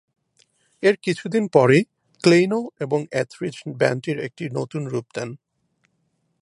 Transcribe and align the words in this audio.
এর 0.83 0.95
কিছুদিন 0.97 1.43
পরেই, 1.47 1.83
ক্লেইনো 2.21 2.59
এবং 2.79 2.99
এথরিজ 3.11 3.55
ব্যান্ডটির 3.77 4.17
একটি 4.19 4.43
নতুন 4.49 4.81
রূপ 4.87 5.05
দেন। 5.15 5.29